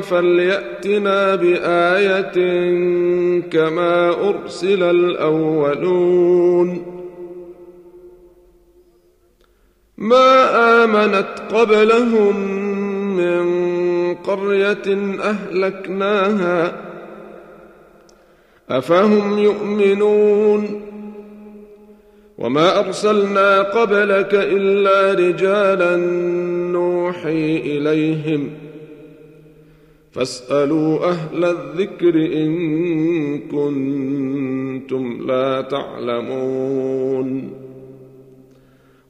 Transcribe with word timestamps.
فليأتنا 0.00 1.34
بآية 1.34 2.36
كما 3.40 4.10
أرسل 4.28 4.82
الأولون. 4.82 6.68
ما 9.98 10.84
آمنت 10.84 11.28
قبلهم 11.52 12.36
من 13.16 13.48
قرية 14.14 15.16
أهلكناها 15.20 16.72
أفهم 18.70 19.38
يؤمنون؟ 19.38 20.82
وما 22.38 22.78
أرسلنا 22.78 23.62
قبلك 23.62 24.34
إلا 24.34 25.28
رجالا 25.28 25.96
نوحي 26.72 27.56
إليهم. 27.56 28.67
فاسألوا 30.12 31.08
أهل 31.08 31.44
الذكر 31.44 32.14
إن 32.14 33.38
كنتم 33.38 35.26
لا 35.26 35.60
تعلمون. 35.60 37.50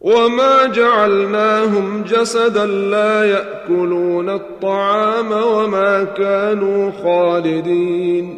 وما 0.01 0.67
جعلناهم 0.67 2.03
جسدا 2.03 2.67
لا 2.67 3.25
يأكلون 3.25 4.29
الطعام 4.29 5.33
وما 5.33 6.05
كانوا 6.05 6.91
خالدين. 6.91 8.38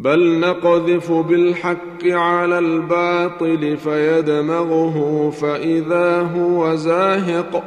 بل 0.00 0.40
نقذف 0.40 1.12
بالحق 1.12 2.04
على 2.04 2.58
الباطل 2.58 3.76
فيدمغه 3.76 5.30
فإذا 5.30 6.20
هو 6.20 6.74
زاهق. 6.74 7.64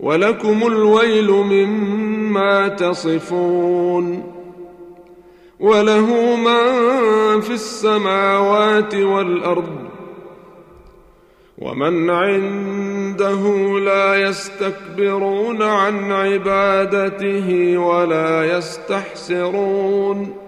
ولكم 0.00 0.66
الويل 0.66 1.30
مما 1.30 2.68
تصفون. 2.68 4.32
وله 5.60 6.36
من 6.36 7.40
في 7.40 7.50
السماوات 7.50 8.94
والأرض 8.94 9.78
ومن 11.58 12.10
عنده 12.10 13.42
لا 13.78 14.28
يستكبرون 14.28 15.62
عن 15.62 16.12
عبادته 16.12 17.78
ولا 17.78 18.58
يستحسرون. 18.58 20.47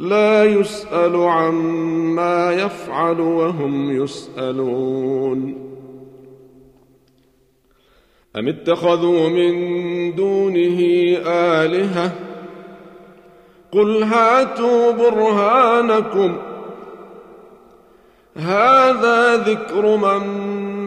لا 0.00 0.44
يسأل 0.44 1.16
عما 1.16 2.52
يفعل 2.52 3.20
وهم 3.20 4.02
يسألون. 4.02 5.70
أم 8.36 8.48
اتخذوا 8.48 9.28
من 9.28 10.14
دونه 10.14 10.78
آلهة؟ 11.26 12.12
قل 13.72 14.02
هاتوا 14.02 14.90
برهانكم. 14.90 16.36
هذا 18.36 19.36
ذكر 19.36 19.96
من 19.96 20.26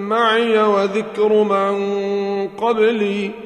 معي 0.09 0.63
وذكر 0.63 1.43
من 1.43 1.73
قبلي. 2.47 3.42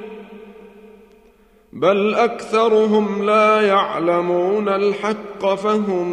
بل 1.74 2.16
أكثرهم 2.16 3.26
لا 3.26 3.62
يعلمون 3.62 4.70
الحق 4.70 5.56
فهم 5.56 6.08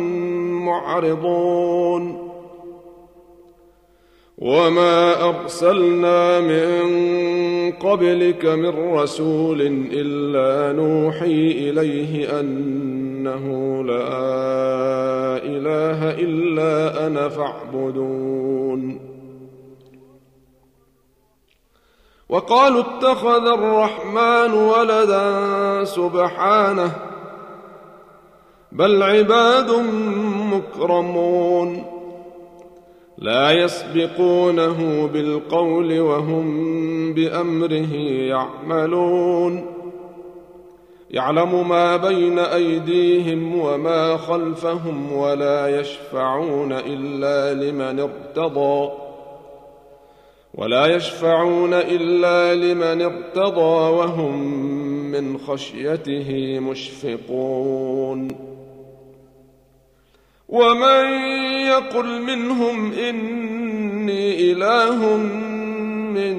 معرضون. 0.66 2.30
وما 4.38 5.28
أرسلنا 5.28 6.40
من 6.40 6.82
قبلك 7.72 8.44
من 8.46 8.94
رسول 8.94 9.60
إلا 9.92 10.72
نوحي 10.82 11.70
إليه 11.70 12.40
أنه 12.40 13.46
لا 13.84 15.36
إله 15.36 16.10
إلا 16.10 17.06
أنا 17.06 17.28
فاعبدون. 17.28 19.03
وقالوا 22.34 22.80
اتخذ 22.80 23.46
الرحمن 23.46 24.52
ولدا 24.52 25.84
سبحانه 25.84 26.90
بل 28.72 29.02
عباد 29.02 29.70
مكرمون 30.52 31.84
لا 33.18 33.50
يسبقونه 33.50 35.08
بالقول 35.12 36.00
وهم 36.00 37.14
بأمره 37.14 37.94
يعملون 38.28 39.66
يعلم 41.10 41.68
ما 41.68 41.96
بين 41.96 42.38
أيديهم 42.38 43.58
وما 43.60 44.16
خلفهم 44.16 45.12
ولا 45.12 45.80
يشفعون 45.80 46.72
إلا 46.72 47.54
لمن 47.54 48.00
ارتضى 48.00 49.03
ولا 50.54 50.86
يشفعون 50.86 51.74
إلا 51.74 52.54
لمن 52.54 53.02
ارتضى 53.02 53.90
وهم 53.90 54.54
من 55.10 55.38
خشيته 55.38 56.58
مشفقون. 56.58 58.28
ومن 60.48 61.04
يقل 61.66 62.22
منهم 62.22 62.92
إني 62.92 64.52
إله 64.52 65.16
من 66.14 66.34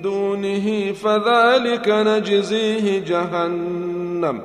دونه 0.00 0.92
فذلك 0.92 1.88
نجزيه 1.88 2.98
جهنم. 2.98 4.40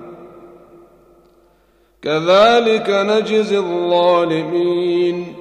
كذلك 2.01 2.89
نجزي 2.89 3.57
الظالمين. 3.57 5.40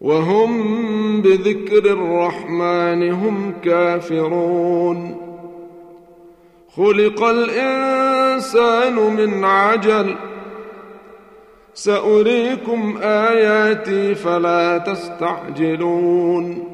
وهم 0.00 1.20
بذكر 1.20 1.92
الرحمن 1.92 3.12
هم 3.12 3.52
كافرون. 3.64 5.16
خلق 6.76 7.22
الإنسان 7.22 8.94
من 8.94 9.44
عجل. 9.44 10.16
سأريكم 11.74 12.98
آياتي 13.02 14.14
فلا 14.14 14.78
تستعجلون. 14.78 16.64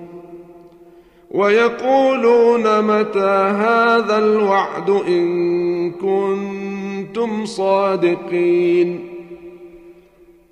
ويقولون 1.30 2.82
متى 2.82 3.52
هذا 3.58 4.18
الوعد 4.18 4.90
إن 4.90 5.90
كنتم 5.90 7.44
صادقين. 7.44 9.15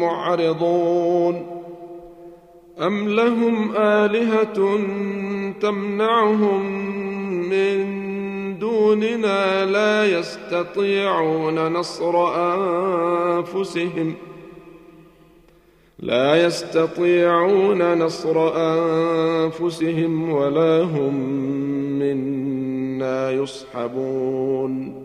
معرضون 0.00 1.46
أم 2.80 3.08
لهم 3.08 3.76
آلهة 3.76 4.78
تمنعهم 5.60 6.66
من 7.48 8.04
دوننا 8.58 9.64
لا 9.64 10.18
يستطيعون 10.18 11.72
نصر 11.72 12.14
أنفسهم 12.36 14.14
لا 15.98 16.44
يستطيعون 16.44 17.98
نصر 17.98 18.52
أنفسهم 18.56 20.30
ولا 20.30 20.82
هم 20.82 21.14
منا 21.98 23.30
يصحبون 23.30 25.04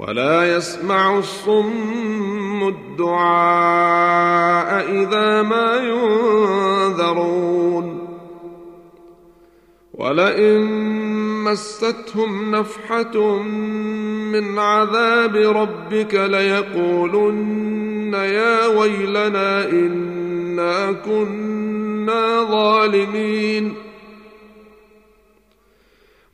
ولا 0.00 0.56
يسمع 0.56 1.18
الصم 1.18 2.68
الدعاء 2.68 4.70
إذا 4.92 5.42
ما 5.42 5.76
ينذرون. 6.96 8.08
ولئن 9.94 10.60
مستهم 11.44 12.50
نفحة 12.50 13.42
من 14.32 14.58
عذاب 14.58 15.36
ربك 15.36 16.14
ليقولن 16.14 18.14
يا 18.14 18.66
ويلنا 18.66 19.68
إنا 19.68 20.92
كنا 20.92 22.44
ظالمين. 22.50 23.74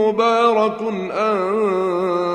مبارك 0.00 0.82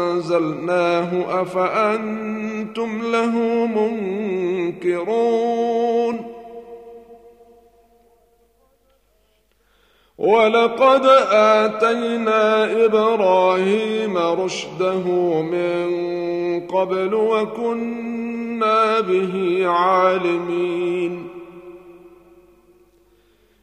أنزلناه 0.06 1.42
أفأنتم 1.42 3.02
له 3.12 3.36
منكرون 4.76 5.60
ولقد 10.18 11.06
آتينا 11.32 12.72
إبراهيم 12.86 14.18
رشده 14.18 15.04
من 15.42 15.90
قبل 16.68 17.14
وكنا 17.14 19.00
به 19.00 19.64
عالمين 19.68 21.39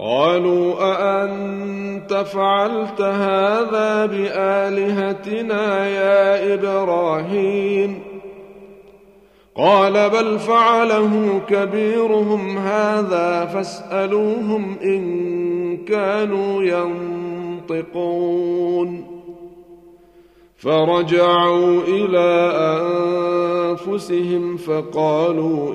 قالوا 0.00 0.74
أأنت 0.80 2.14
فعلت 2.14 3.00
هذا 3.00 4.06
بآلهتنا 4.06 5.88
يا 5.88 6.54
إبراهيم؟ 6.54 8.02
قال 9.56 10.10
بل 10.10 10.38
فعله 10.38 11.40
كبيرهم 11.48 12.58
هذا 12.58 13.44
فاسألوهم 13.44 14.76
إن 14.84 15.76
كانوا 15.76 16.62
ينطقون. 17.68 19.20
فرجعوا 20.56 21.80
إلى 21.88 22.52
أنفسهم 23.70 24.56
فقالوا 24.56 25.74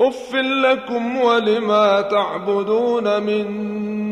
اف 0.00 0.34
لكم 0.34 1.20
ولما 1.20 2.00
تعبدون 2.00 3.22
من 3.22 3.46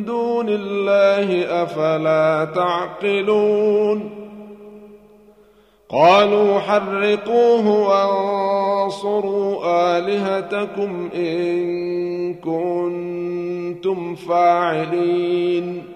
دون 0.04 0.46
الله 0.48 1.62
افلا 1.62 2.48
تعقلون 2.54 4.10
قالوا 5.88 6.58
حرقوه 6.58 7.68
وانصروا 7.88 9.58
الهتكم 9.98 11.08
ان 11.14 12.34
كنتم 12.34 14.14
فاعلين 14.14 15.95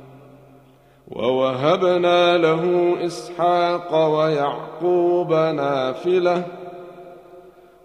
ووهبنا 1.15 2.37
له 2.37 2.95
إسحاق 3.05 4.07
ويعقوب 4.07 5.33
نافلة 5.33 6.43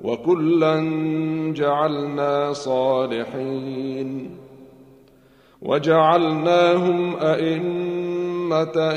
وكلا 0.00 0.76
جعلنا 1.56 2.52
صالحين 2.52 4.30
وجعلناهم 5.62 7.16
أئمة 7.16 8.92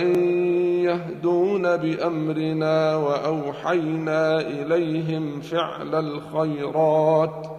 يهدون 0.84 1.78
بأمرنا 1.78 2.96
وأوحينا 2.96 4.42
إليهم 4.42 5.42
فعل 5.42 5.96
الخيرات 5.96 7.59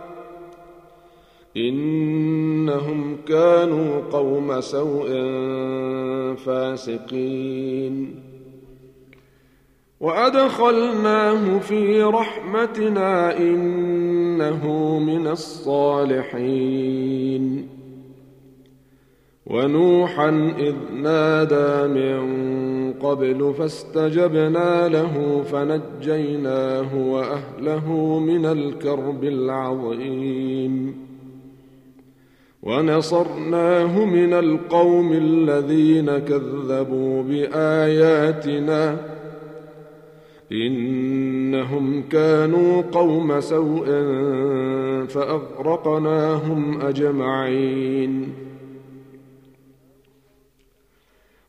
إنهم 1.57 3.17
كانوا 3.27 4.01
قوم 4.11 4.61
سوء 4.61 5.07
فاسقين. 6.35 8.15
وأدخلناه 9.99 11.59
في 11.59 12.03
رحمتنا 12.03 13.37
إنه 13.37 14.99
من 14.99 15.27
الصالحين. 15.27 16.61
ونوحا 19.45 20.53
إذ 20.59 20.75
نادى 20.93 21.93
من 21.93 22.21
قبل 22.93 23.53
فاستجبنا 23.57 24.87
له 24.87 25.43
فنجيناه 25.51 27.11
وأهله 27.11 28.19
من 28.19 28.45
الكرب 28.45 29.23
العظيم. 29.23 31.10
ونصرناه 32.63 34.05
من 34.05 34.33
القوم 34.33 35.13
الذين 35.13 36.17
كذبوا 36.17 37.23
بآياتنا. 37.23 38.97
إنهم 40.51 42.01
كانوا 42.01 42.81
قوم 42.81 43.39
سوء 43.39 43.85
فأغرقناهم 45.07 46.81
أجمعين. 46.81 48.33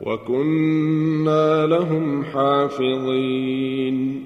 وكنا 0.00 1.66
لهم 1.66 2.24
حافظين. 2.24 4.24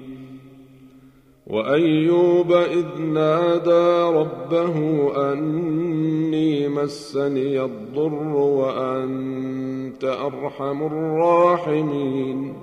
وأيوب 1.47 2.51
إذ 2.51 3.01
نادى 3.01 4.17
ربه 4.17 4.77
أني 5.31 6.67
مسني 6.67 7.63
الضر 7.63 8.33
وأنت 8.33 10.03
أرحم 10.03 10.83
الراحمين. 10.83 12.53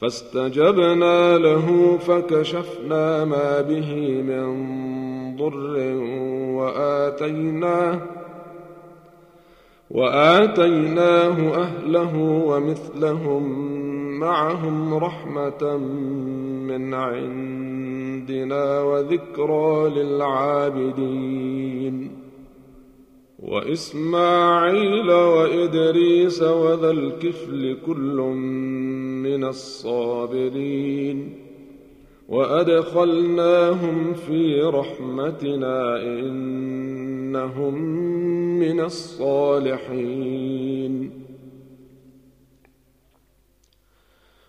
فاستجبنا 0.00 1.38
له 1.38 1.98
فكشفنا 1.98 3.24
ما 3.24 3.60
به 3.60 4.22
من 4.22 4.46
ضر 5.36 5.94
وآتيناه 6.56 8.17
وآتيناه 9.90 11.56
أهله 11.56 12.16
ومثلهم 12.46 13.68
معهم 14.20 14.94
رحمة 14.94 15.76
من 16.66 16.94
عندنا 16.94 18.82
وذكرى 18.82 19.90
للعابدين. 19.90 22.10
وإسماعيل 23.38 25.10
وإدريس 25.10 26.42
وذا 26.42 26.90
الكفل 26.90 27.76
كل 27.86 28.16
من 29.22 29.44
الصابرين. 29.44 31.47
وأدخلناهم 32.28 34.14
في 34.14 34.62
رحمتنا 34.62 36.02
إنهم 36.02 37.74
من 38.58 38.80
الصالحين. 38.80 40.48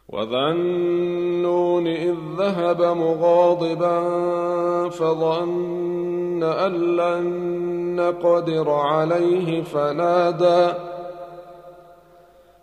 وذا 0.09 0.51
النون 0.51 1.87
إذ 1.87 2.15
ذهب 2.37 2.81
مغاضبا 2.81 3.99
فظن 4.89 6.43
أن 6.43 6.95
لن 6.95 7.49
نقدر 7.95 8.69
عليه 8.69 9.61
فنادى 9.61 10.73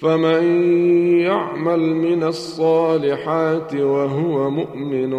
فمن 0.00 0.44
يعمل 1.20 1.94
من 1.94 2.22
الصالحات 2.22 3.74
وهو 3.74 4.50
مؤمن 4.50 5.10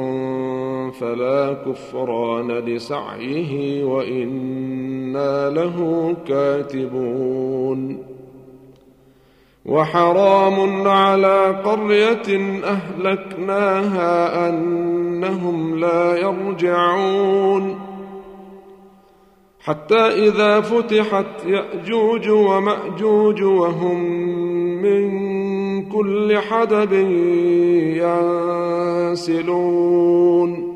فلا 0.91 1.53
كفران 1.53 2.51
لسعيه 2.51 3.83
وإنا 3.83 5.49
له 5.49 6.15
كاتبون. 6.27 8.03
وحرام 9.65 10.87
على 10.87 11.61
قرية 11.65 12.59
أهلكناها 12.63 14.49
أنهم 14.49 15.79
لا 15.79 16.17
يرجعون. 16.17 17.91
حتى 19.63 19.95
إذا 19.95 20.61
فتحت 20.61 21.45
يأجوج 21.45 22.29
ومأجوج 22.29 23.43
وهم 23.43 24.30
من 24.81 25.89
كل 25.89 26.37
حدب 26.37 26.93
ينسلون. 29.11 30.71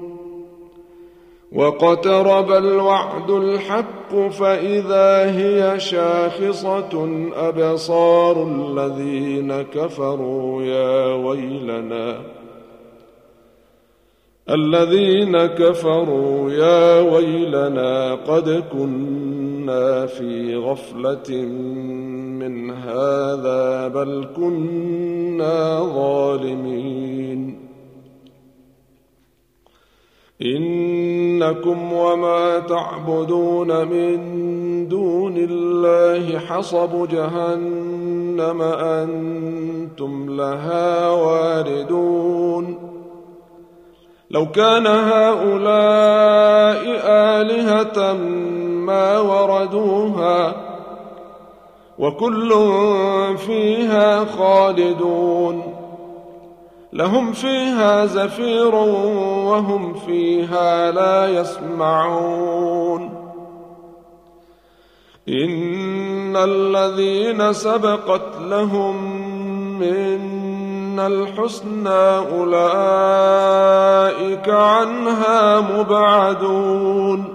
واقترب 1.52 2.52
الوعد 2.52 3.30
الحق 3.30 4.16
فإذا 4.16 5.38
هي 5.38 5.80
شاخصة 5.80 7.10
أبصار 7.36 8.44
الذين 8.44 9.62
كفروا 9.62 10.64
يا 10.64 11.14
ويلنا. 11.16 12.22
الذين 14.50 15.46
كفروا 15.46 16.52
يا 16.52 17.00
ويلنا 17.02 18.16
قد 18.16 18.64
كنا 18.74 20.06
في 20.06 20.56
غفلة 20.56 21.30
من 22.48 22.70
هذا 22.70 23.88
بل 23.88 24.28
كنا 24.36 25.80
ظالمين. 25.80 27.60
إنكم 30.42 31.94
وما 31.94 32.60
تعبدون 32.60 33.88
من 33.88 34.18
دون 34.88 35.38
الله 35.38 36.40
حصب 36.40 37.08
جهنم 37.08 38.62
أنتم 38.62 40.36
لها 40.36 41.10
واردون. 41.10 42.78
لو 44.32 44.52
كان 44.52 44.88
هؤلاء 44.88 46.82
آلهة 47.08 48.14
ما 48.86 49.20
وردوها 49.20 50.65
وكل 52.00 52.54
فيها 53.38 54.26
خالدون 54.26 55.76
لهم 56.94 57.32
فيها 57.34 58.06
زفير 58.06 58.76
وهم 58.76 59.94
فيها 59.94 60.92
لا 60.92 61.40
يسمعون 61.40 63.26
إن 65.30 66.36
الذين 66.36 67.54
سبقت 67.54 68.38
لهم 68.42 68.96
منا 69.80 71.08
الحسنى 71.08 72.18
أولئك 72.40 73.70
عنها 74.50 75.62
مبعدون 75.62 77.35